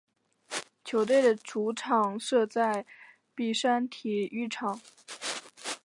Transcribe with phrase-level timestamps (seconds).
[0.83, 2.87] 球队的主场设在
[3.35, 4.81] 碧山体育场。